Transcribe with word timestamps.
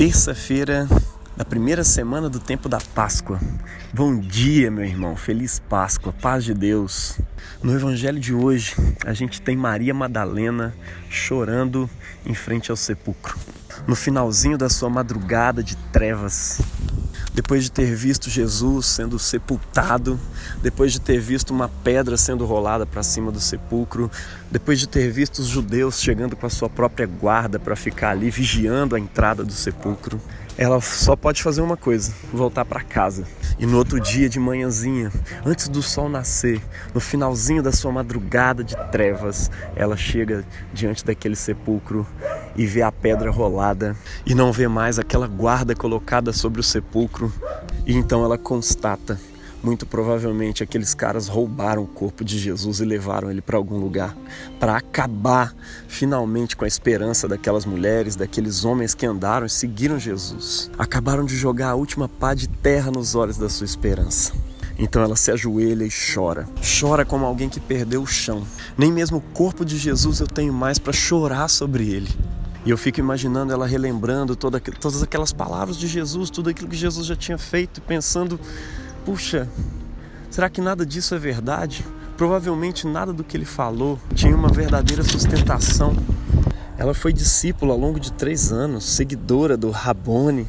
terça-feira 0.00 0.88
da 1.36 1.44
primeira 1.44 1.84
semana 1.84 2.30
do 2.30 2.40
tempo 2.40 2.70
da 2.70 2.78
Páscoa. 2.94 3.38
Bom 3.92 4.18
dia, 4.18 4.70
meu 4.70 4.82
irmão. 4.82 5.14
Feliz 5.14 5.58
Páscoa, 5.58 6.10
paz 6.10 6.42
de 6.42 6.54
Deus. 6.54 7.20
No 7.62 7.74
evangelho 7.74 8.18
de 8.18 8.32
hoje, 8.32 8.74
a 9.04 9.12
gente 9.12 9.42
tem 9.42 9.54
Maria 9.54 9.92
Madalena 9.92 10.74
chorando 11.10 11.88
em 12.24 12.32
frente 12.32 12.70
ao 12.70 12.78
sepulcro. 12.78 13.38
No 13.86 13.94
finalzinho 13.94 14.56
da 14.56 14.70
sua 14.70 14.88
madrugada 14.88 15.62
de 15.62 15.76
trevas, 15.92 16.62
depois 17.40 17.64
de 17.64 17.72
ter 17.72 17.94
visto 17.94 18.28
Jesus 18.28 18.84
sendo 18.84 19.18
sepultado, 19.18 20.20
depois 20.62 20.92
de 20.92 21.00
ter 21.00 21.18
visto 21.18 21.54
uma 21.54 21.70
pedra 21.82 22.14
sendo 22.18 22.44
rolada 22.44 22.84
para 22.84 23.02
cima 23.02 23.32
do 23.32 23.40
sepulcro, 23.40 24.10
depois 24.50 24.78
de 24.78 24.86
ter 24.86 25.10
visto 25.10 25.38
os 25.38 25.46
judeus 25.46 26.02
chegando 26.02 26.36
com 26.36 26.44
a 26.44 26.50
sua 26.50 26.68
própria 26.68 27.06
guarda 27.06 27.58
para 27.58 27.74
ficar 27.74 28.10
ali 28.10 28.30
vigiando 28.30 28.94
a 28.94 29.00
entrada 29.00 29.42
do 29.42 29.52
sepulcro, 29.52 30.20
ela 30.60 30.78
só 30.78 31.16
pode 31.16 31.42
fazer 31.42 31.62
uma 31.62 31.76
coisa: 31.76 32.12
voltar 32.30 32.66
para 32.66 32.82
casa. 32.82 33.24
E 33.58 33.64
no 33.64 33.78
outro 33.78 33.98
dia 33.98 34.28
de 34.28 34.38
manhãzinha, 34.38 35.10
antes 35.44 35.68
do 35.68 35.82
sol 35.82 36.06
nascer, 36.06 36.60
no 36.94 37.00
finalzinho 37.00 37.62
da 37.62 37.72
sua 37.72 37.90
madrugada 37.90 38.62
de 38.62 38.76
trevas, 38.92 39.50
ela 39.74 39.96
chega 39.96 40.44
diante 40.72 41.02
daquele 41.02 41.34
sepulcro 41.34 42.06
e 42.54 42.66
vê 42.66 42.82
a 42.82 42.92
pedra 42.92 43.30
rolada 43.30 43.96
e 44.26 44.34
não 44.34 44.52
vê 44.52 44.68
mais 44.68 44.98
aquela 44.98 45.26
guarda 45.26 45.74
colocada 45.74 46.30
sobre 46.30 46.60
o 46.60 46.64
sepulcro. 46.64 47.32
E 47.86 47.96
então 47.96 48.22
ela 48.22 48.36
constata 48.36 49.18
muito 49.62 49.86
provavelmente 49.86 50.62
aqueles 50.62 50.94
caras 50.94 51.28
roubaram 51.28 51.82
o 51.82 51.86
corpo 51.86 52.24
de 52.24 52.38
Jesus 52.38 52.80
e 52.80 52.84
levaram 52.84 53.30
ele 53.30 53.40
para 53.40 53.56
algum 53.56 53.78
lugar 53.78 54.16
para 54.58 54.76
acabar 54.76 55.54
finalmente 55.86 56.56
com 56.56 56.64
a 56.64 56.68
esperança 56.68 57.28
daquelas 57.28 57.64
mulheres, 57.64 58.16
daqueles 58.16 58.64
homens 58.64 58.94
que 58.94 59.06
andaram 59.06 59.46
e 59.46 59.50
seguiram 59.50 59.98
Jesus. 59.98 60.70
Acabaram 60.78 61.24
de 61.24 61.36
jogar 61.36 61.70
a 61.70 61.74
última 61.74 62.08
pá 62.08 62.34
de 62.34 62.48
terra 62.48 62.90
nos 62.90 63.14
olhos 63.14 63.36
da 63.36 63.48
sua 63.48 63.64
esperança. 63.64 64.32
Então 64.78 65.02
ela 65.02 65.14
se 65.14 65.30
ajoelha 65.30 65.84
e 65.84 65.90
chora. 65.90 66.48
Chora 66.80 67.04
como 67.04 67.26
alguém 67.26 67.50
que 67.50 67.60
perdeu 67.60 68.02
o 68.02 68.06
chão. 68.06 68.42
Nem 68.78 68.90
mesmo 68.90 69.18
o 69.18 69.20
corpo 69.20 69.62
de 69.62 69.76
Jesus 69.76 70.20
eu 70.20 70.26
tenho 70.26 70.54
mais 70.54 70.78
para 70.78 70.92
chorar 70.92 71.48
sobre 71.48 71.90
ele. 71.90 72.08
E 72.64 72.70
eu 72.70 72.78
fico 72.78 73.00
imaginando 73.00 73.52
ela 73.52 73.66
relembrando 73.66 74.36
toda, 74.36 74.60
todas 74.60 75.02
aquelas 75.02 75.32
palavras 75.32 75.76
de 75.78 75.86
Jesus, 75.86 76.28
tudo 76.30 76.50
aquilo 76.50 76.68
que 76.68 76.76
Jesus 76.76 77.06
já 77.06 77.16
tinha 77.16 77.38
feito, 77.38 77.80
pensando 77.80 78.38
puxa, 79.04 79.48
será 80.30 80.48
que 80.48 80.60
nada 80.60 80.84
disso 80.84 81.14
é 81.14 81.18
verdade? 81.18 81.84
Provavelmente 82.16 82.86
nada 82.86 83.12
do 83.12 83.24
que 83.24 83.36
ele 83.36 83.44
falou 83.44 83.98
tinha 84.14 84.34
uma 84.34 84.48
verdadeira 84.48 85.02
sustentação. 85.02 85.96
Ela 86.76 86.94
foi 86.94 87.12
discípula 87.12 87.72
ao 87.72 87.78
longo 87.78 88.00
de 88.00 88.12
três 88.12 88.52
anos, 88.52 88.84
seguidora 88.84 89.56
do 89.56 89.70
Rabone, 89.70 90.46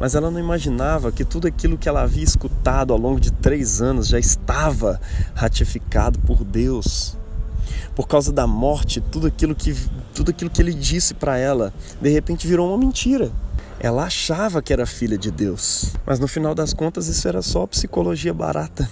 mas 0.00 0.14
ela 0.14 0.30
não 0.30 0.40
imaginava 0.40 1.12
que 1.12 1.24
tudo 1.24 1.46
aquilo 1.46 1.78
que 1.78 1.88
ela 1.88 2.02
havia 2.02 2.24
escutado 2.24 2.92
ao 2.92 2.98
longo 2.98 3.20
de 3.20 3.32
três 3.32 3.80
anos 3.80 4.08
já 4.08 4.18
estava 4.18 5.00
ratificado 5.34 6.18
por 6.20 6.44
Deus. 6.44 7.16
Por 7.94 8.08
causa 8.08 8.32
da 8.32 8.46
morte, 8.46 9.00
tudo 9.00 9.28
aquilo 9.28 9.54
que, 9.54 9.76
tudo 10.12 10.30
aquilo 10.30 10.50
que 10.50 10.60
ele 10.60 10.74
disse 10.74 11.14
para 11.14 11.38
ela, 11.38 11.72
de 12.00 12.10
repente 12.10 12.46
virou 12.46 12.68
uma 12.68 12.78
mentira. 12.78 13.30
Ela 13.80 14.04
achava 14.04 14.62
que 14.62 14.72
era 14.72 14.86
filha 14.86 15.18
de 15.18 15.30
Deus, 15.30 15.94
mas 16.06 16.18
no 16.18 16.28
final 16.28 16.54
das 16.54 16.72
contas 16.72 17.08
isso 17.08 17.26
era 17.28 17.42
só 17.42 17.66
psicologia 17.66 18.32
barata. 18.32 18.88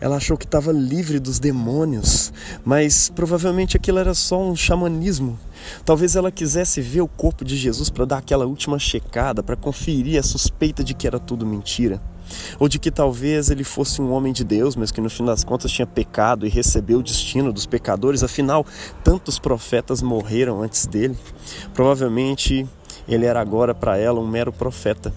Ela 0.00 0.16
achou 0.16 0.36
que 0.36 0.44
estava 0.44 0.72
livre 0.72 1.20
dos 1.20 1.38
demônios, 1.38 2.32
mas 2.64 3.08
provavelmente 3.08 3.76
aquilo 3.76 3.98
era 3.98 4.14
só 4.14 4.42
um 4.42 4.56
xamanismo. 4.56 5.38
Talvez 5.84 6.16
ela 6.16 6.32
quisesse 6.32 6.80
ver 6.80 7.02
o 7.02 7.08
corpo 7.08 7.44
de 7.44 7.56
Jesus 7.56 7.88
para 7.88 8.04
dar 8.04 8.18
aquela 8.18 8.44
última 8.44 8.80
checada, 8.80 9.44
para 9.44 9.54
conferir 9.54 10.18
a 10.18 10.22
suspeita 10.22 10.82
de 10.82 10.92
que 10.92 11.06
era 11.06 11.20
tudo 11.20 11.46
mentira. 11.46 12.00
Ou 12.58 12.68
de 12.68 12.78
que 12.78 12.90
talvez 12.90 13.50
ele 13.50 13.62
fosse 13.62 14.00
um 14.00 14.10
homem 14.10 14.32
de 14.32 14.42
Deus, 14.42 14.74
mas 14.74 14.90
que 14.90 15.00
no 15.00 15.10
fim 15.10 15.24
das 15.24 15.44
contas 15.44 15.70
tinha 15.70 15.86
pecado 15.86 16.46
e 16.46 16.48
recebeu 16.48 16.98
o 16.98 17.02
destino 17.02 17.52
dos 17.52 17.66
pecadores, 17.66 18.24
afinal, 18.24 18.66
tantos 19.04 19.38
profetas 19.38 20.02
morreram 20.02 20.62
antes 20.62 20.86
dele. 20.86 21.16
Provavelmente 21.74 22.66
ele 23.06 23.26
era 23.26 23.40
agora 23.40 23.74
para 23.74 23.96
ela 23.96 24.20
um 24.20 24.26
mero 24.26 24.52
profeta, 24.52 25.12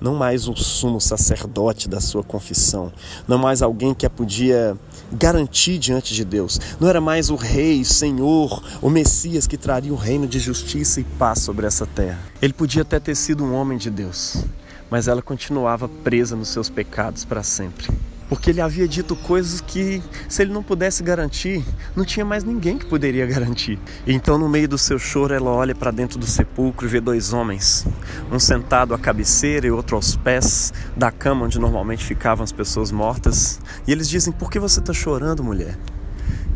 não 0.00 0.14
mais 0.14 0.46
um 0.46 0.54
sumo 0.54 1.00
sacerdote 1.00 1.88
da 1.88 2.00
sua 2.00 2.22
confissão, 2.22 2.92
não 3.26 3.38
mais 3.38 3.62
alguém 3.62 3.94
que 3.94 4.06
a 4.06 4.10
podia 4.10 4.76
garantir 5.12 5.78
diante 5.78 6.14
de 6.14 6.24
Deus, 6.24 6.60
não 6.78 6.88
era 6.88 7.00
mais 7.00 7.30
o 7.30 7.36
rei, 7.36 7.84
senhor, 7.84 8.62
o 8.80 8.88
Messias 8.88 9.46
que 9.46 9.56
traria 9.56 9.92
o 9.92 9.96
reino 9.96 10.26
de 10.26 10.38
justiça 10.38 11.00
e 11.00 11.04
paz 11.04 11.40
sobre 11.40 11.66
essa 11.66 11.86
terra. 11.86 12.20
Ele 12.40 12.52
podia 12.52 12.82
até 12.82 13.00
ter 13.00 13.14
sido 13.14 13.44
um 13.44 13.54
homem 13.54 13.76
de 13.76 13.90
Deus, 13.90 14.44
mas 14.90 15.08
ela 15.08 15.22
continuava 15.22 15.88
presa 15.88 16.36
nos 16.36 16.48
seus 16.48 16.70
pecados 16.70 17.24
para 17.24 17.42
sempre 17.42 17.88
porque 18.28 18.50
ele 18.50 18.60
havia 18.60 18.86
dito 18.86 19.16
coisas 19.16 19.60
que, 19.60 20.02
se 20.28 20.42
ele 20.42 20.52
não 20.52 20.62
pudesse 20.62 21.02
garantir, 21.02 21.64
não 21.96 22.04
tinha 22.04 22.24
mais 22.24 22.44
ninguém 22.44 22.76
que 22.76 22.86
poderia 22.86 23.26
garantir. 23.26 23.78
Então, 24.06 24.36
no 24.36 24.48
meio 24.48 24.68
do 24.68 24.76
seu 24.76 24.98
choro, 24.98 25.34
ela 25.34 25.50
olha 25.50 25.74
para 25.74 25.90
dentro 25.90 26.18
do 26.18 26.26
sepulcro 26.26 26.86
e 26.86 26.88
vê 26.88 27.00
dois 27.00 27.32
homens, 27.32 27.86
um 28.30 28.38
sentado 28.38 28.94
à 28.94 28.98
cabeceira 28.98 29.66
e 29.66 29.70
outro 29.70 29.96
aos 29.96 30.16
pés 30.16 30.72
da 30.96 31.10
cama 31.10 31.46
onde 31.46 31.58
normalmente 31.58 32.04
ficavam 32.04 32.44
as 32.44 32.52
pessoas 32.52 32.92
mortas. 32.92 33.60
E 33.86 33.92
eles 33.92 34.08
dizem: 34.08 34.32
Por 34.32 34.50
que 34.50 34.58
você 34.58 34.80
está 34.80 34.92
chorando, 34.92 35.42
mulher? 35.42 35.78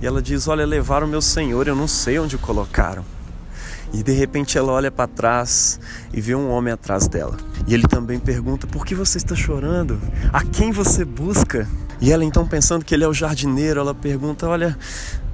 E 0.00 0.06
ela 0.06 0.21
diz: 0.21 0.49
Olha, 0.49 0.66
levaram 0.66 1.06
meu 1.06 1.22
senhor, 1.22 1.69
eu 1.69 1.77
não 1.77 1.88
sei 1.88 2.19
onde 2.19 2.37
o 2.37 2.38
colocaram. 2.38 3.05
E 3.92 4.03
de 4.03 4.12
repente 4.12 4.56
ela 4.56 4.72
olha 4.72 4.91
para 4.91 5.06
trás 5.06 5.78
e 6.12 6.20
vê 6.20 6.34
um 6.34 6.50
homem 6.50 6.72
atrás 6.72 7.08
dela. 7.08 7.36
E 7.66 7.75
ele 7.75 7.86
também 7.86 8.19
pergunta: 8.19 8.66
Por 8.66 8.86
que 8.86 8.94
você 8.94 9.19
está 9.19 9.34
chorando? 9.34 10.00
A 10.32 10.44
quem 10.44 10.72
você 10.72 11.04
busca? 11.04 11.69
E 12.00 12.10
ela 12.10 12.25
então, 12.25 12.47
pensando 12.47 12.84
que 12.84 12.94
ele 12.94 13.04
é 13.04 13.08
o 13.08 13.14
jardineiro, 13.14 13.81
ela 13.81 13.94
pergunta: 13.94 14.48
Olha, 14.48 14.78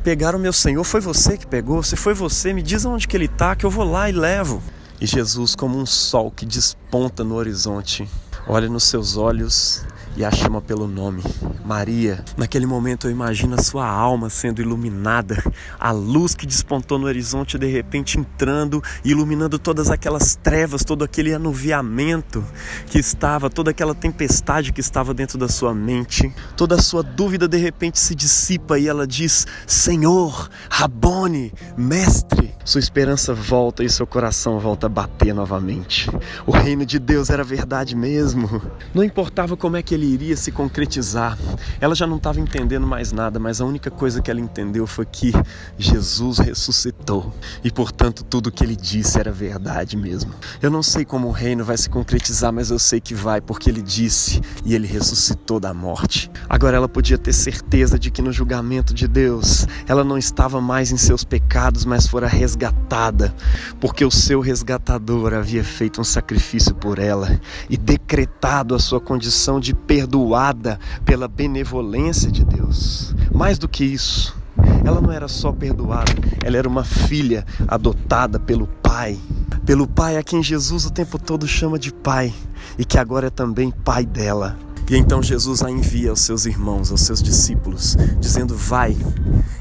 pegaram 0.02 0.38
meu 0.38 0.52
senhor, 0.52 0.82
foi 0.84 1.00
você 1.00 1.38
que 1.38 1.46
pegou? 1.46 1.82
Se 1.82 1.96
foi 1.96 2.14
você, 2.14 2.52
me 2.52 2.62
diz 2.62 2.84
onde 2.84 3.06
que 3.06 3.16
ele 3.16 3.26
está, 3.26 3.54
que 3.54 3.64
eu 3.64 3.70
vou 3.70 3.84
lá 3.84 4.10
e 4.10 4.12
levo. 4.12 4.62
E 5.00 5.06
Jesus, 5.06 5.54
como 5.54 5.78
um 5.78 5.86
sol 5.86 6.30
que 6.30 6.44
desponta 6.44 7.22
no 7.22 7.36
horizonte, 7.36 8.08
olha 8.48 8.68
nos 8.68 8.84
seus 8.84 9.16
olhos 9.16 9.84
e 10.18 10.24
a 10.24 10.32
chama 10.32 10.60
pelo 10.60 10.88
nome, 10.88 11.22
Maria. 11.64 12.24
Naquele 12.36 12.66
momento 12.66 13.06
eu 13.06 13.10
imagino 13.12 13.54
a 13.54 13.62
sua 13.62 13.86
alma 13.86 14.28
sendo 14.28 14.60
iluminada, 14.60 15.40
a 15.78 15.92
luz 15.92 16.34
que 16.34 16.44
despontou 16.44 16.98
no 16.98 17.06
horizonte 17.06 17.56
de 17.56 17.68
repente 17.68 18.18
entrando 18.18 18.82
iluminando 19.04 19.60
todas 19.60 19.92
aquelas 19.92 20.34
trevas, 20.34 20.82
todo 20.82 21.04
aquele 21.04 21.32
anuviamento 21.32 22.44
que 22.88 22.98
estava, 22.98 23.48
toda 23.48 23.70
aquela 23.70 23.94
tempestade 23.94 24.72
que 24.72 24.80
estava 24.80 25.14
dentro 25.14 25.38
da 25.38 25.46
sua 25.46 25.72
mente. 25.72 26.34
Toda 26.56 26.74
a 26.74 26.82
sua 26.82 27.04
dúvida 27.04 27.46
de 27.46 27.56
repente 27.56 28.00
se 28.00 28.12
dissipa 28.12 28.76
e 28.76 28.88
ela 28.88 29.06
diz: 29.06 29.46
Senhor, 29.68 30.50
Rabone, 30.68 31.52
Mestre. 31.76 32.52
Sua 32.64 32.80
esperança 32.80 33.32
volta 33.32 33.84
e 33.84 33.88
seu 33.88 34.06
coração 34.06 34.58
volta 34.58 34.86
a 34.86 34.90
bater 34.90 35.32
novamente. 35.32 36.10
O 36.44 36.50
reino 36.50 36.84
de 36.84 36.98
Deus 36.98 37.30
era 37.30 37.44
verdade 37.44 37.96
mesmo. 37.96 38.60
Não 38.92 39.04
importava 39.04 39.56
como 39.56 39.76
é 39.76 39.82
que 39.82 39.94
ele 39.94 40.07
iria 40.08 40.36
se 40.36 40.50
concretizar. 40.50 41.38
Ela 41.80 41.94
já 41.94 42.06
não 42.06 42.16
estava 42.16 42.40
entendendo 42.40 42.86
mais 42.86 43.12
nada, 43.12 43.38
mas 43.38 43.60
a 43.60 43.64
única 43.64 43.90
coisa 43.90 44.22
que 44.22 44.30
ela 44.30 44.40
entendeu 44.40 44.86
foi 44.86 45.04
que 45.04 45.32
Jesus 45.76 46.38
ressuscitou 46.38 47.32
e, 47.62 47.70
portanto, 47.70 48.24
tudo 48.24 48.48
o 48.48 48.52
que 48.52 48.64
ele 48.64 48.74
disse 48.74 49.18
era 49.18 49.30
verdade 49.30 49.96
mesmo. 49.96 50.32
Eu 50.62 50.70
não 50.70 50.82
sei 50.82 51.04
como 51.04 51.28
o 51.28 51.32
reino 51.32 51.64
vai 51.64 51.76
se 51.76 51.90
concretizar, 51.90 52.52
mas 52.52 52.70
eu 52.70 52.78
sei 52.78 53.00
que 53.00 53.14
vai, 53.14 53.40
porque 53.40 53.68
ele 53.68 53.82
disse 53.82 54.40
e 54.64 54.74
ele 54.74 54.86
ressuscitou 54.86 55.60
da 55.60 55.74
morte. 55.74 56.30
Agora 56.48 56.76
ela 56.76 56.88
podia 56.88 57.18
ter 57.18 57.32
certeza 57.32 57.98
de 57.98 58.10
que 58.10 58.22
no 58.22 58.32
julgamento 58.32 58.94
de 58.94 59.06
Deus 59.06 59.66
ela 59.86 60.02
não 60.02 60.16
estava 60.16 60.60
mais 60.60 60.90
em 60.90 60.96
seus 60.96 61.24
pecados, 61.24 61.84
mas 61.84 62.06
fora 62.06 62.26
resgatada, 62.26 63.34
porque 63.78 64.04
o 64.04 64.10
seu 64.10 64.40
resgatador 64.40 65.34
havia 65.34 65.62
feito 65.62 66.00
um 66.00 66.04
sacrifício 66.04 66.74
por 66.74 66.98
ela 66.98 67.40
e 67.68 67.76
decretado 67.76 68.74
a 68.74 68.78
sua 68.78 69.00
condição 69.00 69.60
de 69.60 69.74
pecado 69.74 69.97
perdoada 69.98 70.78
pela 71.04 71.26
benevolência 71.26 72.30
de 72.30 72.44
Deus. 72.44 73.12
Mais 73.34 73.58
do 73.58 73.68
que 73.68 73.84
isso, 73.84 74.36
ela 74.84 75.00
não 75.00 75.10
era 75.10 75.26
só 75.26 75.50
perdoada, 75.50 76.12
ela 76.44 76.56
era 76.56 76.68
uma 76.68 76.84
filha 76.84 77.44
adotada 77.66 78.38
pelo 78.38 78.68
Pai. 78.80 79.18
Pelo 79.66 79.88
Pai 79.88 80.16
a 80.16 80.22
quem 80.22 80.40
Jesus 80.40 80.86
o 80.86 80.92
tempo 80.92 81.18
todo 81.18 81.48
chama 81.48 81.80
de 81.80 81.92
Pai 81.92 82.32
e 82.78 82.84
que 82.84 82.96
agora 82.96 83.26
é 83.26 83.30
também 83.30 83.72
Pai 83.72 84.06
dela. 84.06 84.56
E 84.88 84.96
então 84.96 85.20
Jesus 85.20 85.62
a 85.62 85.70
envia 85.70 86.10
aos 86.10 86.20
seus 86.20 86.46
irmãos, 86.46 86.92
aos 86.92 87.00
seus 87.00 87.20
discípulos, 87.20 87.96
dizendo: 88.20 88.54
Vai 88.56 88.96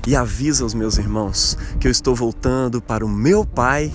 e 0.06 0.16
avisa 0.16 0.64
aos 0.64 0.76
meus 0.76 1.00
irmãos 1.00 1.58
que 1.80 1.88
eu 1.88 1.92
estou 1.92 2.16
voltando 2.16 2.80
para 2.80 3.04
o 3.04 3.10
meu 3.10 3.44
Pai 3.44 3.92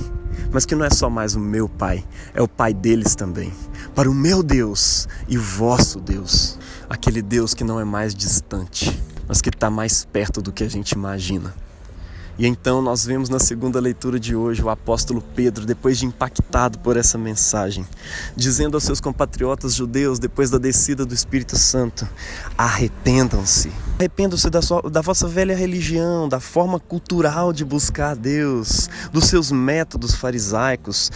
mas 0.50 0.64
que 0.64 0.75
não 0.75 0.84
é 0.84 0.90
só 0.90 1.08
mais 1.08 1.34
o 1.34 1.40
meu 1.40 1.69
Pai, 1.69 2.05
é 2.34 2.43
o 2.43 2.49
Pai 2.49 2.75
deles 2.75 3.14
também. 3.14 3.52
Para 3.94 4.11
o 4.11 4.14
meu 4.14 4.43
Deus 4.43 5.08
e 5.29 5.37
o 5.37 5.43
vosso 5.43 6.00
Deus, 6.00 6.58
aquele 6.88 7.23
Deus 7.23 7.55
que 7.55 7.64
não 7.64 7.81
é 7.81 7.84
mais 7.84 8.14
distante, 8.14 8.99
mas 9.29 9.40
que 9.40 9.49
está 9.49 9.70
mais 9.70 10.05
perto 10.05 10.40
do 10.40 10.52
que 10.52 10.64
a 10.64 10.69
gente 10.69 10.93
imagina. 10.93 11.55
E 12.38 12.46
então 12.46 12.81
nós 12.81 13.05
vemos 13.05 13.29
na 13.29 13.38
segunda 13.38 13.79
leitura 13.79 14.19
de 14.19 14.34
hoje 14.34 14.62
o 14.62 14.70
apóstolo 14.70 15.23
Pedro, 15.34 15.67
depois 15.67 15.99
de 15.99 16.06
impactado 16.06 16.79
por 16.79 16.96
essa 16.96 17.19
mensagem, 17.19 17.87
dizendo 18.34 18.75
aos 18.75 18.84
seus 18.84 19.00
compatriotas 19.00 19.75
judeus, 19.75 20.19
depois 20.19 20.49
da 20.49 20.56
descida 20.56 21.05
do 21.05 21.12
Espírito 21.12 21.58
Santo: 21.58 22.08
arrependam-se. 22.56 23.70
Arrependam-se 23.99 24.49
da, 24.49 24.61
da 24.90 25.02
vossa 25.02 25.29
velha 25.29 25.55
religião, 25.55 26.26
da 26.26 26.40
forma 26.40 26.81
cultural 26.81 27.52
de 27.52 27.64
buscar 27.64 28.12
a 28.12 28.14
Deus, 28.14 28.88
dos 29.12 29.25
seus 29.25 29.52
métodos 29.52 30.14
farisaicos. 30.14 31.12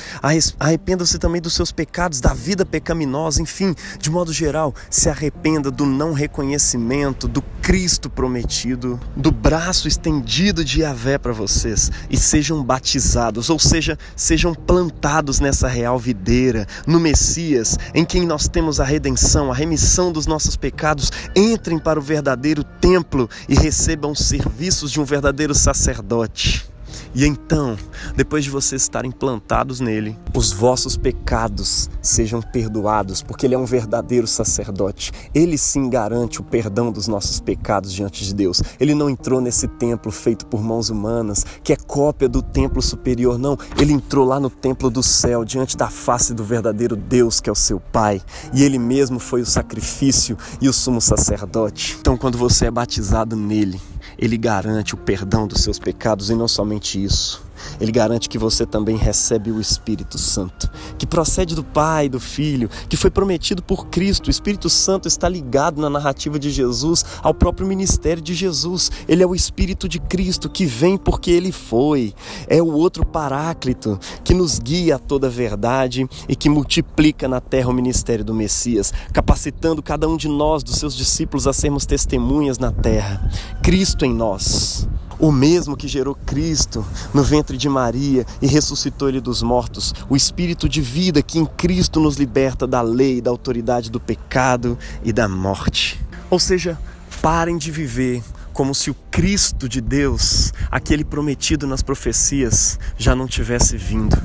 Arrependam-se 0.61 1.19
também 1.19 1.41
dos 1.41 1.55
seus 1.55 1.73
pecados, 1.73 2.21
da 2.21 2.35
vida 2.35 2.65
pecaminosa, 2.67 3.41
enfim, 3.41 3.75
de 3.99 4.11
modo 4.11 4.33
geral, 4.33 4.75
se 4.91 5.09
arrependa 5.09 5.71
do 5.71 5.87
não 5.87 6.13
reconhecimento 6.13 7.27
do 7.27 7.43
Cristo 7.63 8.11
prometido, 8.11 9.01
do 9.17 9.33
braço 9.33 9.89
estendido 9.89 10.65
de 10.65 10.83
Yahvé 10.83 11.06
para 11.19 11.33
vocês 11.33 11.91
e 12.11 12.17
sejam 12.17 12.63
batizados, 12.65 13.49
ou 13.51 13.59
seja, 13.59 13.97
sejam 14.17 14.55
plantados 14.55 15.39
nessa 15.39 15.69
real 15.69 15.99
videira, 15.99 16.67
no 16.87 16.99
Messias, 16.99 17.79
em 17.95 18.05
quem 18.05 18.27
nós 18.27 18.49
temos 18.49 18.81
a 18.81 18.85
redenção, 18.85 19.51
a 19.51 19.55
remissão 19.55 20.11
dos 20.11 20.27
nossos 20.27 20.57
pecados. 20.57 21.13
Entrem 21.35 21.79
para 21.79 21.99
o 21.99 22.03
verdadeiro 22.03 22.65
templo 22.65 23.31
e 23.49 23.55
recebam 23.55 24.11
os 24.11 24.27
serviços 24.27 24.91
de 24.91 25.01
um 25.01 25.05
verdadeiro 25.05 25.55
sacerdote. 25.55 26.76
E 27.15 27.25
então, 27.27 27.77
depois 28.15 28.45
de 28.45 28.51
vocês 28.51 28.83
estarem 28.83 29.11
plantados 29.11 29.81
nele, 29.81 30.19
os 30.35 30.53
vossos 30.53 30.97
pecados 30.97 31.89
sejam 32.03 32.41
perdoados, 32.41 33.23
porque 33.23 33.47
ele 33.47 33.55
é 33.55 33.59
um 33.59 33.65
verdadeiro 33.65 34.27
sacerdote. 34.27 35.13
Ele 35.35 35.57
sim 35.57 35.89
garante 35.89 36.41
o 36.41 36.45
perdão 36.45 36.93
dos 36.93 37.09
nossos 37.09 37.41
pecados 37.41 37.93
diante 37.93 38.25
de 38.25 38.35
Deus. 38.35 38.63
Ele 38.79 38.95
não 38.95 39.09
entrou 39.09 39.41
nesse 39.41 39.67
templo 39.67 40.13
feito 40.13 40.47
por 40.47 40.63
mãos 40.63 40.91
humanas, 40.91 41.45
que 41.63 41.73
é 41.73 41.77
cópia 41.77 42.29
do 42.29 42.43
templo 42.43 42.83
superior, 42.83 43.39
não. 43.39 43.59
Ele 43.79 43.93
entrou 43.93 44.27
lá 44.27 44.39
no 44.39 44.51
templo 44.51 44.91
do 44.91 45.03
céu, 45.03 45.45
diante 45.45 45.77
da 45.77 45.89
face 45.89 46.35
do 46.35 46.45
verdadeiro 46.45 46.97
Deus, 46.97 47.41
que 47.41 47.49
é 47.49 47.53
o 47.53 47.57
seu 47.57 47.81
Pai. 47.81 48.21
E 48.53 48.63
ele 48.63 48.79
mesmo 48.79 49.19
foi 49.19 49.41
o 49.41 49.47
sacrifício 49.47 50.37
e 50.61 50.69
o 50.69 50.73
sumo 50.73 51.01
sacerdote. 51.01 51.97
Então, 52.01 52.17
quando 52.17 52.37
você 52.37 52.67
é 52.67 52.71
batizado 52.71 53.37
nele, 53.37 53.81
ele 54.19 54.37
garante 54.37 54.95
o 54.95 54.99
perdão 54.99 55.47
dos 55.47 55.63
seus 55.63 55.79
pecados 55.79 56.31
e 56.31 56.35
não 56.35 56.49
somente 56.49 57.03
isso. 57.03 57.46
Ele 57.81 57.93
garante 57.93 58.29
que 58.29 58.39
você 58.39 58.67
também 58.67 58.97
recebe 58.97 59.51
o 59.51 59.61
Espírito 59.61 60.19
Santo, 60.19 60.71
que 60.99 61.07
procede 61.07 61.55
do 61.55 61.65
Pai, 61.65 62.09
do 62.09 62.21
Filho, 62.21 62.69
que 62.89 62.97
foi 62.97 63.11
prometido 63.11 63.63
por 63.63 63.87
Cristo. 63.87 64.29
O 64.29 64.31
Espírito 64.31 64.69
Santo 64.69 65.09
está 65.09 65.29
ligado 65.29 65.81
na 65.81 65.91
narrativa 65.91 66.39
de 66.39 66.51
Jesus 66.51 67.05
ao 67.23 67.35
próprio 67.35 67.67
ministério 67.67 68.23
de 68.23 68.35
Jesus. 68.35 68.91
Ele 69.09 69.23
é 69.23 69.27
o 69.27 69.35
Espírito 69.35 69.89
de 69.89 69.99
Cristo 69.99 70.49
que 70.49 70.67
vem 70.67 70.97
porque 70.97 71.31
ele 71.31 71.53
foi. 71.53 72.15
É 72.49 72.63
o 72.63 72.73
outro 72.73 73.05
Paráclito 73.05 73.99
que 74.25 74.35
nos 74.35 74.59
guia 74.59 74.97
a 74.97 74.99
toda 74.99 75.27
a 75.27 75.31
verdade 75.31 76.09
e 76.29 76.37
que 76.37 76.49
multiplica 76.49 77.29
na 77.29 77.41
terra 77.41 77.71
o 77.71 77.73
ministério 77.75 78.25
do 78.25 78.35
Messias, 78.35 78.93
capacitando 79.13 79.83
cada 79.83 80.09
um 80.09 80.17
de 80.17 80.29
nós, 80.29 80.63
dos 80.63 80.77
seus 80.77 80.95
discípulos, 80.95 81.47
a 81.47 81.53
sermos 81.53 81.87
testemunhas 81.87 82.59
na 82.59 82.73
terra. 82.73 83.31
Cristo 83.63 84.05
em 84.05 84.13
nós 84.13 84.89
o 85.19 85.33
mesmo 85.33 85.77
que 85.77 85.89
gerou 85.89 86.15
Cristo 86.15 86.85
no 87.13 87.23
ventre 87.23 87.57
de 87.57 87.69
Maria 87.69 88.27
e 88.41 88.47
ressuscitou 88.47 89.09
ele 89.09 89.21
dos 89.21 89.43
mortos, 89.43 89.95
o 90.09 90.17
Espírito 90.17 90.69
de 90.69 90.81
vida 90.81 91.23
que 91.23 91.39
em 91.39 91.47
Cristo 91.47 92.01
nos 92.01 92.17
liberta 92.17 92.67
da 92.67 92.83
lei, 92.83 93.21
da 93.21 93.31
autoridade 93.31 93.91
do 93.91 94.01
pecado 94.01 94.79
e 95.03 95.13
da 95.13 95.29
morte. 95.29 96.01
Ou 96.29 96.39
seja, 96.39 96.79
parem 97.23 97.57
de 97.57 97.71
viver 97.71 98.23
como 98.53 98.75
se 98.75 98.91
o 98.91 98.97
Cristo 99.11 99.69
de 99.69 99.81
Deus, 99.81 100.53
aquele 100.71 101.05
prometido 101.05 101.67
nas 101.67 101.83
profecias, 101.83 102.79
já 102.97 103.15
não 103.15 103.27
tivesse 103.27 103.77
vindo. 103.77 104.17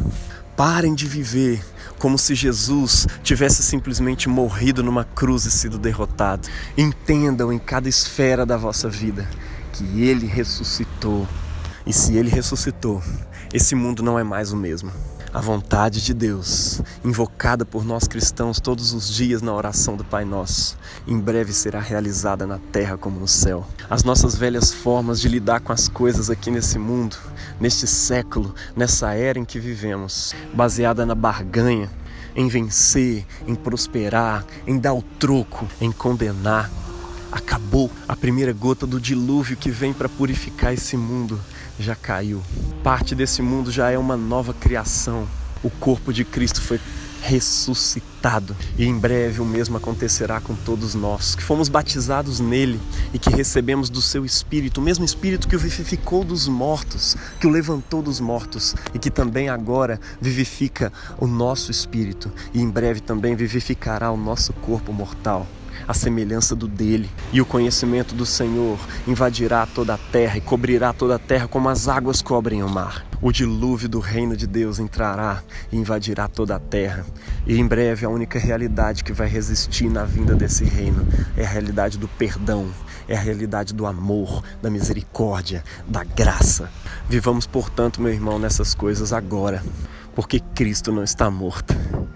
Parem 0.55 0.93
de 0.93 1.05
viver 1.05 1.61
como 1.99 2.17
se 2.17 2.33
Jesus 2.33 3.07
tivesse 3.23 3.61
simplesmente 3.61 4.27
morrido 4.27 4.81
numa 4.81 5.03
cruz 5.03 5.45
e 5.45 5.51
sido 5.51 5.77
derrotado. 5.77 6.47
Entendam 6.77 7.51
em 7.51 7.59
cada 7.59 7.89
esfera 7.89 8.45
da 8.45 8.57
vossa 8.57 8.89
vida 8.89 9.27
que 9.73 10.01
ele 10.01 10.25
ressuscitou. 10.25 11.27
E 11.85 11.91
se 11.91 12.15
ele 12.15 12.29
ressuscitou, 12.29 13.01
esse 13.53 13.75
mundo 13.75 14.03
não 14.03 14.18
é 14.18 14.23
mais 14.23 14.51
o 14.51 14.57
mesmo. 14.57 14.91
A 15.33 15.39
vontade 15.39 16.03
de 16.03 16.13
Deus, 16.13 16.81
invocada 17.06 17.65
por 17.65 17.85
nós 17.85 18.06
cristãos 18.06 18.59
todos 18.59 18.91
os 18.91 19.07
dias 19.07 19.41
na 19.41 19.53
oração 19.53 19.95
do 19.95 20.03
Pai 20.03 20.25
Nosso, 20.25 20.77
em 21.07 21.18
breve 21.18 21.53
será 21.53 21.79
realizada 21.79 22.45
na 22.45 22.57
terra 22.57 22.97
como 22.97 23.18
no 23.18 23.29
céu. 23.29 23.65
As 23.89 24.03
nossas 24.03 24.35
velhas 24.35 24.73
formas 24.73 25.21
de 25.21 25.29
lidar 25.29 25.62
com 25.62 25.71
as 25.71 25.88
coisas 25.88 26.29
aqui 26.29 26.51
nesse 26.51 26.77
mundo, 26.77 27.15
neste 27.62 27.88
século, 27.88 28.53
nessa 28.75 29.13
era 29.13 29.39
em 29.39 29.45
que 29.45 29.57
vivemos, 29.57 30.35
baseada 30.53 31.06
na 31.06 31.15
barganha, 31.15 31.89
em 32.35 32.50
vencer, 32.50 33.25
em 33.47 33.56
prosperar, 33.56 34.45
em 34.67 34.77
dar 34.77 34.94
o 34.94 35.01
troco, 35.01 35.65
em 35.79 35.94
condenar, 35.94 36.69
acabou. 37.31 37.89
A 38.07 38.16
primeira 38.16 38.54
gota 38.54 38.86
do 38.86 39.00
dilúvio 39.00 39.57
que 39.57 39.72
vem 39.72 39.94
para 39.94 40.10
purificar 40.10 40.74
esse 40.74 40.98
mundo 40.98 41.39
já 41.80 41.95
caiu. 41.95 42.42
Parte 42.83 43.16
desse 43.16 43.42
mundo 43.42 43.72
já 43.72 43.89
é 43.89 43.98
uma 43.98 44.18
nova 44.18 44.54
criação. 44.54 45.28
O 45.63 45.69
corpo 45.69 46.12
de 46.12 46.25
Cristo 46.25 46.62
foi 46.62 46.80
ressuscitado. 47.22 48.56
E 48.78 48.86
em 48.86 48.98
breve 48.98 49.42
o 49.42 49.45
mesmo 49.45 49.78
acontecerá 49.78 50.42
com 50.42 50.56
todos 50.56 50.95
nós, 50.95 51.36
que 51.36 51.44
fomos 51.44 51.69
batizados 51.69 52.39
nele 52.39 52.80
e 53.13 53.19
que 53.19 53.30
recebemos 53.30 53.89
do 53.89 54.01
seu 54.01 54.25
espírito, 54.25 54.81
o 54.81 54.84
mesmo 54.84 55.06
espírito 55.06 55.48
que 55.48 55.56
o 55.56 55.60
vivificou 55.60 56.24
dos 56.24 56.48
mortos, 56.48 57.16
que 57.39 57.45
o 57.45 57.50
levantou 57.50 58.01
dos 58.01 58.19
mortos 58.19 58.75
e 58.94 59.00
que 59.00 59.12
também 59.12 59.50
agora 59.50 60.00
vivifica 60.19 60.92
o 61.19 61.27
nosso 61.27 61.69
espírito 61.69 62.31
e 62.54 62.60
em 62.60 62.69
breve 62.69 63.00
também 63.00 63.36
vivificará 63.36 64.12
o 64.12 64.18
nosso 64.18 64.51
corpo 64.54 64.92
mortal 64.92 65.48
a 65.88 65.94
semelhança 65.94 66.56
do 66.56 66.68
dele. 66.68 67.10
E 67.31 67.42
o 67.42 67.45
conhecimento 67.45 68.16
do 68.16 68.25
Senhor 68.25 68.80
invadirá 69.07 69.66
toda 69.66 69.94
a 69.94 69.98
terra 69.98 70.38
e 70.38 70.42
cobrirá 70.42 70.94
toda 70.94 71.16
a 71.16 71.19
terra 71.19 71.48
como 71.48 71.69
as 71.69 71.88
águas 71.88 72.22
cobrem 72.22 72.63
o 72.63 72.69
mar. 72.69 73.06
O 73.22 73.31
dilúvio 73.31 73.88
do 73.88 74.00
reino 74.00 74.36
de 74.36 74.48
Deus 74.48 74.80
entrará 74.80 75.44
e 75.72 75.78
invadirá 75.78 76.28
toda 76.28 76.56
a 76.56 76.60
terra. 76.60 77.06
E 77.45 77.60
em 77.60 77.68
breve 77.68 78.06
a 78.06 78.10
única 78.10 78.39
realidade 78.39 79.04
que 79.04 79.13
vai 79.13 79.28
resistir 79.28 79.89
na 79.89 80.04
vinda 80.04 80.33
desse 80.33 80.63
reino 80.63 81.07
é 81.38 81.45
a 81.45 81.48
realidade 81.48 82.00
do 82.00 82.07
perdão, 82.07 82.68
é 83.07 83.16
a 83.16 83.19
realidade 83.19 83.74
do 83.74 83.86
amor, 83.86 84.44
da 84.62 84.69
misericórdia, 84.69 85.63
da 85.88 86.04
graça. 86.04 86.69
Vivamos, 87.07 87.45
portanto, 87.45 88.01
meu 88.01 88.12
irmão, 88.12 88.39
nessas 88.39 88.74
coisas 88.74 89.13
agora, 89.13 89.63
porque 90.15 90.39
Cristo 90.39 90.91
não 90.91 91.03
está 91.03 91.29
morto, 91.29 91.75